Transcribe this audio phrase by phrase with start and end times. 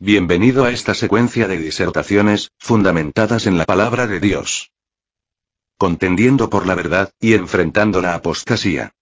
[0.00, 4.70] Bienvenido a esta secuencia de disertaciones, fundamentadas en la palabra de Dios.
[5.76, 8.92] Contendiendo por la verdad, y enfrentando la apostasía.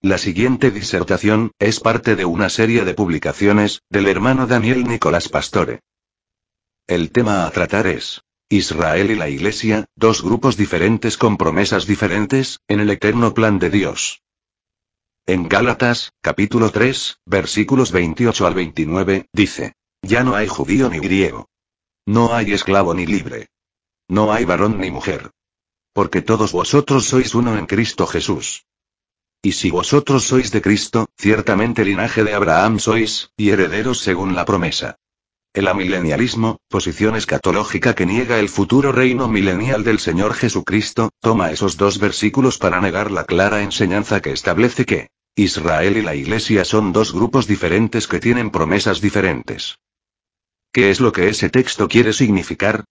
[0.00, 5.82] La siguiente disertación, es parte de una serie de publicaciones, del hermano Daniel Nicolás Pastore.
[6.88, 12.58] El tema a tratar es, Israel y la Iglesia, dos grupos diferentes con promesas diferentes,
[12.66, 14.20] en el eterno plan de Dios.
[15.26, 21.48] En Gálatas, capítulo 3, versículos 28 al 29, dice, Ya no hay judío ni griego.
[22.06, 23.48] No hay esclavo ni libre.
[24.08, 25.30] No hay varón ni mujer.
[25.92, 28.66] Porque todos vosotros sois uno en Cristo Jesús.
[29.42, 34.44] Y si vosotros sois de Cristo, ciertamente linaje de Abraham sois, y herederos según la
[34.44, 34.96] promesa.
[35.54, 41.76] El amilenialismo, posición escatológica que niega el futuro reino milenial del Señor Jesucristo, toma esos
[41.76, 46.92] dos versículos para negar la clara enseñanza que establece que Israel y la Iglesia son
[46.92, 49.78] dos grupos diferentes que tienen promesas diferentes.
[50.74, 52.84] ¿Qué es lo que ese texto quiere significar?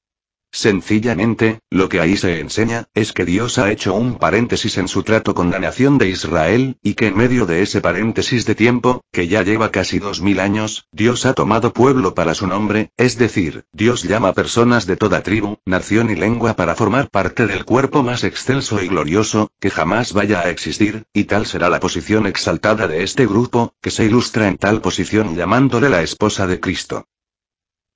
[0.54, 5.02] Sencillamente, lo que ahí se enseña, es que Dios ha hecho un paréntesis en su
[5.02, 9.02] trato con la nación de Israel, y que en medio de ese paréntesis de tiempo,
[9.12, 13.18] que ya lleva casi dos mil años, Dios ha tomado pueblo para su nombre, es
[13.18, 18.04] decir, Dios llama personas de toda tribu, nación y lengua para formar parte del cuerpo
[18.04, 22.88] más excelso y glorioso, que jamás vaya a existir, y tal será la posición exaltada
[22.88, 27.08] de este grupo, que se ilustra en tal posición llamándole la esposa de Cristo.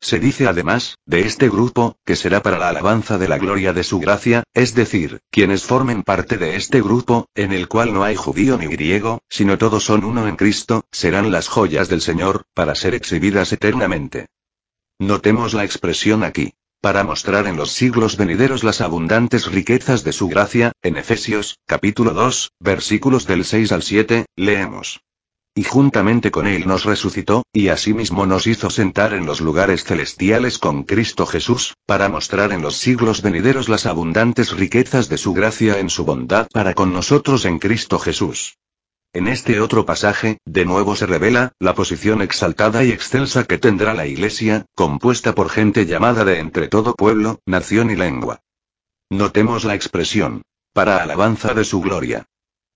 [0.01, 3.83] Se dice además, de este grupo, que será para la alabanza de la gloria de
[3.83, 8.15] su gracia, es decir, quienes formen parte de este grupo, en el cual no hay
[8.15, 12.75] judío ni griego, sino todos son uno en Cristo, serán las joyas del Señor, para
[12.75, 14.27] ser exhibidas eternamente.
[14.99, 16.53] Notemos la expresión aquí.
[16.81, 22.11] Para mostrar en los siglos venideros las abundantes riquezas de su gracia, en Efesios, capítulo
[22.13, 25.02] 2, versículos del 6 al 7, leemos.
[25.58, 30.58] Y juntamente con Él nos resucitó, y asimismo nos hizo sentar en los lugares celestiales
[30.58, 35.80] con Cristo Jesús, para mostrar en los siglos venideros las abundantes riquezas de su gracia
[35.80, 38.58] en su bondad para con nosotros en Cristo Jesús.
[39.14, 43.94] En este otro pasaje, de nuevo se revela, la posición exaltada y excelsa que tendrá
[43.94, 48.42] la Iglesia, compuesta por gente llamada de entre todo pueblo, nación y lengua.
[49.10, 50.42] Notemos la expresión,
[50.73, 52.26] para alabanza de su gloria.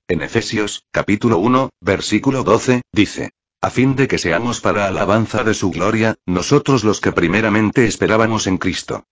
[0.10, 3.30] En Efesios, capítulo 1, versículo 12, dice,
[3.62, 8.48] a fin de que seamos para alabanza de su gloria, nosotros los que primeramente esperábamos
[8.48, 9.04] en Cristo.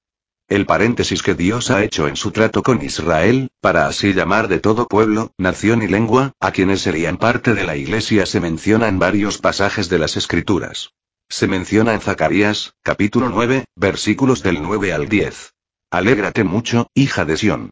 [0.47, 4.57] El paréntesis que Dios ha hecho en su trato con Israel, para así llamar de
[4.57, 8.97] todo pueblo, nación y lengua, a quienes serían parte de la iglesia se menciona en
[8.97, 10.95] varios pasajes de las Escrituras.
[11.29, 15.53] Se menciona en Zacarías, capítulo 9, versículos del 9 al 10.
[15.91, 17.69] Alégrate mucho, hija de Sión.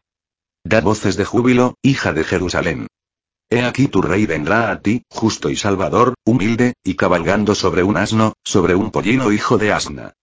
[0.64, 2.86] Da voces de júbilo, hija de Jerusalén.
[3.50, 7.96] He aquí tu rey vendrá a ti, justo y salvador, humilde, y cabalgando sobre un
[7.96, 10.14] asno, sobre un pollino hijo de asna.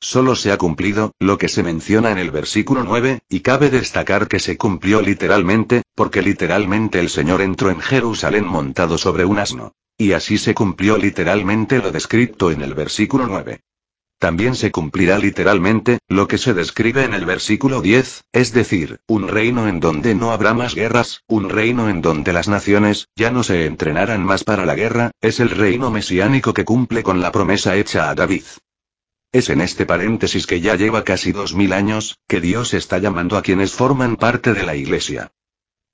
[0.00, 4.28] Solo se ha cumplido, lo que se menciona en el versículo 9, y cabe destacar
[4.28, 9.72] que se cumplió literalmente, porque literalmente el Señor entró en Jerusalén montado sobre un asno.
[9.96, 13.60] Y así se cumplió literalmente lo descrito en el versículo 9.
[14.24, 19.28] También se cumplirá literalmente, lo que se describe en el versículo 10, es decir, un
[19.28, 23.42] reino en donde no habrá más guerras, un reino en donde las naciones, ya no
[23.42, 27.76] se entrenarán más para la guerra, es el reino mesiánico que cumple con la promesa
[27.76, 28.44] hecha a David.
[29.30, 33.36] Es en este paréntesis que ya lleva casi dos mil años, que Dios está llamando
[33.36, 35.32] a quienes forman parte de la iglesia.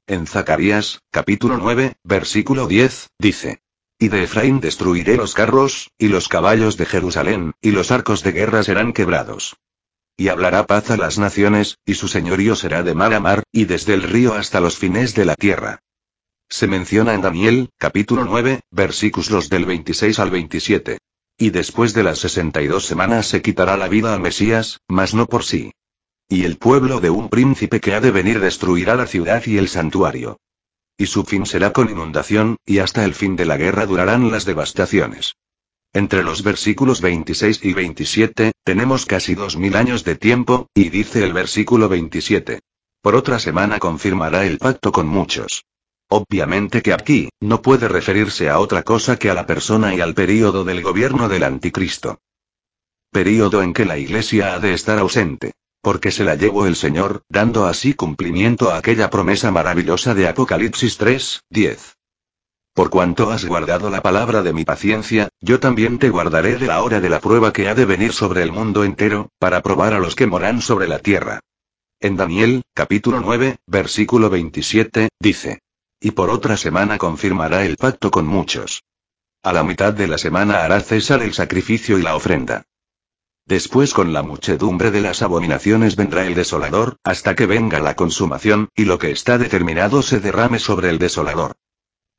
[0.07, 3.61] En Zacarías, capítulo 9, versículo 10, dice,
[4.01, 8.33] y de Efraín destruiré los carros, y los caballos de Jerusalén, y los arcos de
[8.33, 9.57] guerra serán quebrados.
[10.17, 13.67] Y hablará paz a las naciones, y su señorío será de mar a mar, y
[13.67, 15.83] desde el río hasta los fines de la tierra.
[16.49, 20.99] Se menciona en Daniel, capítulo 9, versículos del 26 al 27.
[21.37, 25.45] Y después de las 62 semanas se quitará la vida al Mesías, mas no por
[25.45, 25.73] sí.
[26.27, 29.69] Y el pueblo de un príncipe que ha de venir destruirá la ciudad y el
[29.69, 30.39] santuario
[31.01, 34.45] y su fin será con inundación, y hasta el fin de la guerra durarán las
[34.45, 35.35] devastaciones.
[35.95, 41.25] Entre los versículos 26 y 27, tenemos casi dos mil años de tiempo, y dice
[41.25, 42.61] el versículo 27.
[43.01, 45.65] Por otra semana confirmará el pacto con muchos.
[46.09, 50.13] Obviamente que aquí, no puede referirse a otra cosa que a la persona y al
[50.13, 52.19] período del gobierno del anticristo.
[53.11, 57.23] Período en que la iglesia ha de estar ausente porque se la llevó el Señor,
[57.29, 61.97] dando así cumplimiento a aquella promesa maravillosa de Apocalipsis 3, 10.
[62.75, 66.83] Por cuanto has guardado la palabra de mi paciencia, yo también te guardaré de la
[66.83, 69.99] hora de la prueba que ha de venir sobre el mundo entero, para probar a
[69.99, 71.41] los que moran sobre la tierra.
[71.99, 75.61] En Daniel, capítulo 9, versículo 27, dice.
[76.01, 78.83] Y por otra semana confirmará el pacto con muchos.
[79.43, 82.65] A la mitad de la semana hará cesar el sacrificio y la ofrenda.
[83.51, 88.69] Después con la muchedumbre de las abominaciones vendrá el desolador, hasta que venga la consumación,
[88.77, 91.57] y lo que está determinado se derrame sobre el desolador.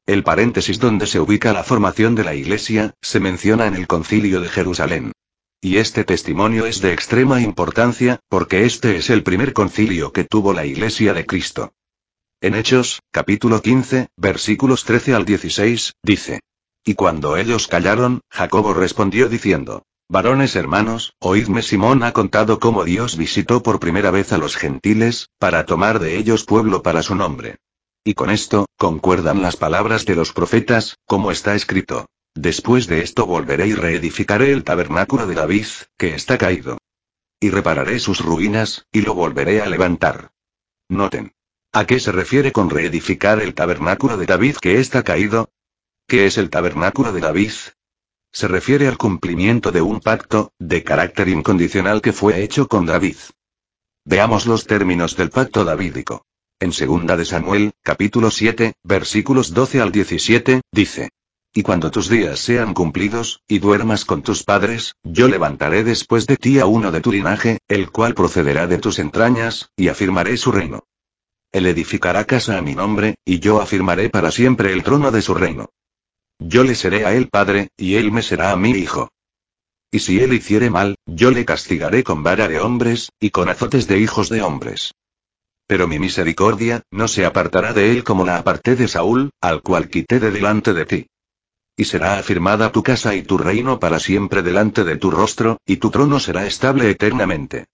[0.06, 4.42] El paréntesis donde se ubica la formación de la Iglesia, se menciona en el concilio
[4.42, 5.14] de Jerusalén.
[5.62, 10.52] Y este testimonio es de extrema importancia, porque este es el primer concilio que tuvo
[10.52, 11.72] la Iglesia de Cristo.
[12.42, 16.42] En Hechos, capítulo 15, versículos 13 al 16, dice.
[16.84, 23.16] Y cuando ellos callaron, Jacobo respondió diciendo, Varones hermanos, oídme Simón ha contado cómo Dios
[23.16, 27.60] visitó por primera vez a los gentiles, para tomar de ellos pueblo para su nombre.
[28.04, 32.08] Y con esto, concuerdan las palabras de los profetas, como está escrito.
[32.36, 35.68] Después de esto volveré y reedificaré el tabernáculo de David,
[35.98, 36.78] que está caído.
[37.40, 40.32] Y repararé sus ruinas, y lo volveré a levantar.
[40.90, 41.32] Noten.
[41.72, 45.52] ¿A qué se refiere con reedificar el tabernáculo de David que está caído?
[46.06, 47.52] ¿Qué es el tabernáculo de David?
[48.34, 53.18] Se refiere al cumplimiento de un pacto, de carácter incondicional que fue hecho con David.
[54.06, 56.26] Veamos los términos del pacto davídico.
[56.60, 61.10] En segunda de Samuel, capítulo 7, versículos 12 al 17, dice.
[61.54, 66.38] Y cuando tus días sean cumplidos, y duermas con tus padres, yo levantaré después de
[66.38, 70.54] ti a uno de tu linaje, el cual procederá de tus entrañas, y afirmaré su
[70.54, 70.86] reino.
[71.52, 75.34] Él edificará casa a mi nombre, y yo afirmaré para siempre el trono de su
[75.34, 75.70] reino.
[76.44, 79.10] Yo le seré a él padre, y él me será a mí hijo.
[79.92, 83.88] Y si él hiciere mal, yo le castigaré con vara de hombres, y con azotes
[83.88, 84.96] de hijos de hombres.
[85.68, 89.88] Pero mi misericordia, no se apartará de él como la aparté de Saúl, al cual
[89.88, 91.08] quité de delante de ti.
[91.78, 95.78] Y será afirmada tu casa y tu reino para siempre delante de tu rostro, y
[95.78, 97.66] tu trono será estable eternamente.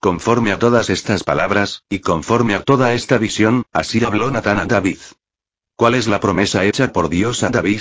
[0.00, 4.66] Conforme a todas estas palabras, y conforme a toda esta visión, así habló Natán a
[4.66, 4.98] David.
[5.82, 7.80] ¿Cuál es la promesa hecha por Dios a David?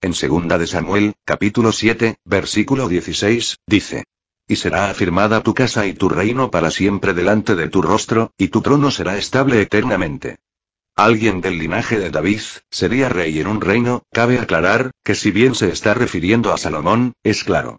[0.00, 4.02] En segunda de Samuel, capítulo 7, versículo 16, dice.
[4.48, 8.48] Y será afirmada tu casa y tu reino para siempre delante de tu rostro, y
[8.48, 10.40] tu trono será estable eternamente.
[10.96, 12.40] Alguien del linaje de David,
[12.72, 17.12] sería rey en un reino, cabe aclarar, que si bien se está refiriendo a Salomón,
[17.22, 17.78] es claro.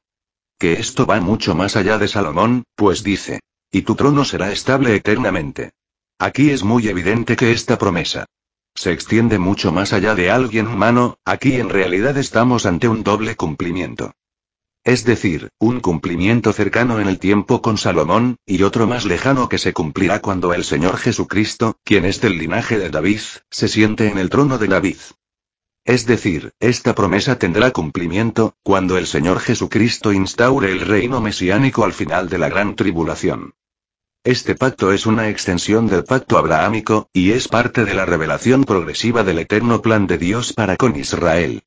[0.58, 3.42] Que esto va mucho más allá de Salomón, pues dice.
[3.74, 5.74] Y tu trono será estable eternamente.
[6.18, 8.26] Aquí es muy evidente que esta promesa
[8.76, 13.36] se extiende mucho más allá de alguien humano, aquí en realidad estamos ante un doble
[13.36, 14.14] cumplimiento.
[14.84, 19.58] Es decir, un cumplimiento cercano en el tiempo con Salomón, y otro más lejano que
[19.58, 24.18] se cumplirá cuando el Señor Jesucristo, quien es del linaje de David, se siente en
[24.18, 24.98] el trono de David.
[25.86, 31.94] Es decir, esta promesa tendrá cumplimiento, cuando el Señor Jesucristo instaure el reino mesiánico al
[31.94, 33.54] final de la gran tribulación.
[34.26, 39.26] Este pacto es una extensión del pacto abrahámico, y es parte de la revelación progresiva
[39.26, 41.64] del eterno plan de Dios para con Israel.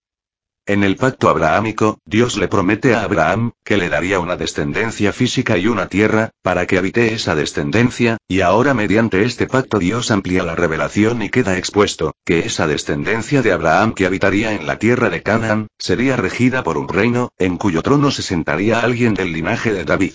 [0.65, 5.59] En el pacto abrahámico, Dios le promete a Abraham, que le daría una descendencia física
[5.59, 10.43] y una tierra, para que habite esa descendencia, y ahora mediante este pacto Dios amplía
[10.43, 15.11] la revelación y queda expuesto, que esa descendencia de Abraham que habitaría en la tierra
[15.11, 19.75] de Canaán, sería regida por un reino, en cuyo trono se sentaría alguien del linaje
[19.75, 20.15] de David.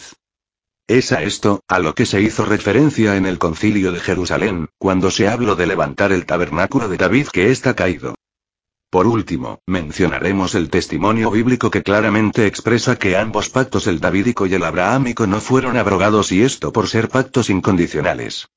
[0.92, 5.10] Es a esto, a lo que se hizo referencia en el concilio de Jerusalén, cuando
[5.10, 8.16] se habló de levantar el tabernáculo de David que está caído.
[8.90, 14.54] Por último, mencionaremos el testimonio bíblico que claramente expresa que ambos pactos, el davídico y
[14.54, 18.50] el abrahámico, no fueron abrogados y esto por ser pactos incondicionales.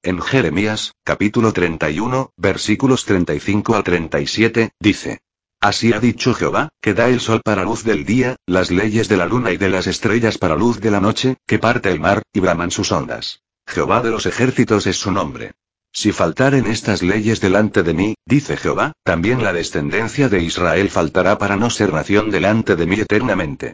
[0.00, 5.23] En Jeremías, capítulo 31, versículos 35 al 37, dice.
[5.64, 9.16] Así ha dicho Jehová, que da el sol para luz del día, las leyes de
[9.16, 12.20] la luna y de las estrellas para luz de la noche, que parte el mar,
[12.34, 13.40] y braman sus ondas.
[13.66, 15.52] Jehová de los ejércitos es su nombre.
[15.90, 21.38] Si faltaren estas leyes delante de mí, dice Jehová, también la descendencia de Israel faltará
[21.38, 23.72] para no ser nación delante de mí eternamente.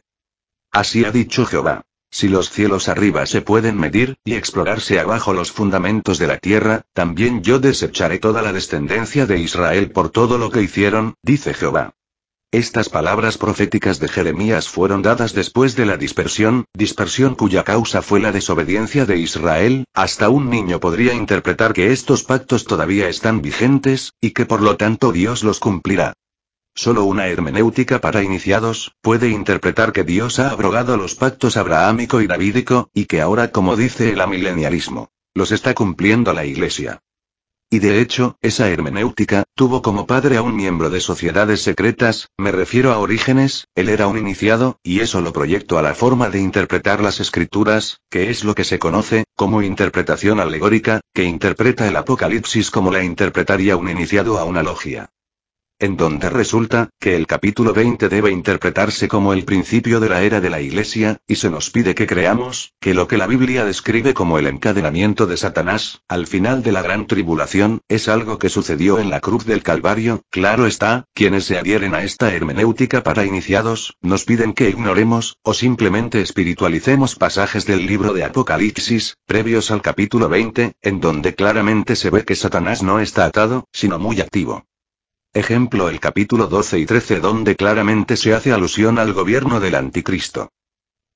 [0.70, 1.82] Así ha dicho Jehová.
[2.10, 6.82] Si los cielos arriba se pueden medir, y explorarse abajo los fundamentos de la tierra,
[6.92, 11.94] también yo desecharé toda la descendencia de Israel por todo lo que hicieron, dice Jehová.
[12.52, 18.18] Estas palabras proféticas de Jeremías fueron dadas después de la dispersión, dispersión cuya causa fue
[18.18, 24.14] la desobediencia de Israel, hasta un niño podría interpretar que estos pactos todavía están vigentes,
[24.20, 26.14] y que por lo tanto Dios los cumplirá.
[26.74, 32.26] Solo una hermenéutica para iniciados, puede interpretar que Dios ha abrogado los pactos abrahámico y
[32.26, 37.00] davídico, y que ahora, como dice el amilenialismo, los está cumpliendo la Iglesia.
[37.72, 42.50] Y de hecho, esa hermenéutica, tuvo como padre a un miembro de sociedades secretas, me
[42.50, 46.40] refiero a Orígenes, él era un iniciado, y eso lo proyecto a la forma de
[46.40, 51.94] interpretar las escrituras, que es lo que se conoce, como interpretación alegórica, que interpreta el
[51.94, 55.10] Apocalipsis como la interpretaría un iniciado a una logia.
[55.80, 60.40] En donde resulta que el capítulo 20 debe interpretarse como el principio de la era
[60.40, 64.14] de la Iglesia, y se nos pide que creamos, que lo que la Biblia describe
[64.14, 68.98] como el encadenamiento de Satanás, al final de la gran tribulación, es algo que sucedió
[68.98, 73.96] en la cruz del Calvario, claro está, quienes se adhieren a esta hermenéutica para iniciados,
[74.02, 80.28] nos piden que ignoremos, o simplemente espiritualicemos pasajes del libro de Apocalipsis, previos al capítulo
[80.28, 84.64] 20, en donde claramente se ve que Satanás no está atado, sino muy activo.
[85.32, 90.50] Ejemplo el capítulo 12 y 13 donde claramente se hace alusión al gobierno del anticristo.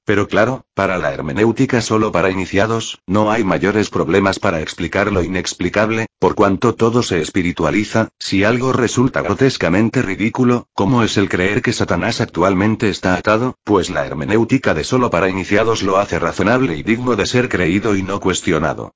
[0.04, 5.24] Pero claro, para la hermenéutica solo para iniciados, no hay mayores problemas para explicar lo
[5.24, 11.60] inexplicable, por cuanto todo se espiritualiza, si algo resulta grotescamente ridículo, como es el creer
[11.60, 16.76] que Satanás actualmente está atado, pues la hermenéutica de solo para iniciados lo hace razonable
[16.76, 18.92] y digno de ser creído y no cuestionado.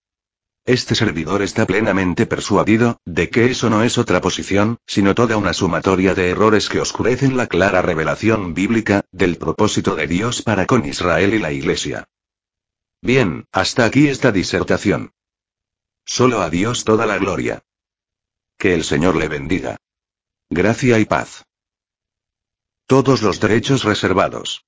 [0.68, 5.54] Este servidor está plenamente persuadido, de que eso no es otra posición, sino toda una
[5.54, 10.84] sumatoria de errores que oscurecen la clara revelación bíblica, del propósito de Dios para con
[10.84, 12.06] Israel y la Iglesia.
[13.00, 15.14] Bien, hasta aquí esta disertación.
[16.04, 17.62] Solo a Dios toda la gloria.
[18.58, 19.78] Que el Señor le bendiga.
[20.50, 21.46] Gracia y paz.
[22.86, 24.66] Todos los derechos reservados.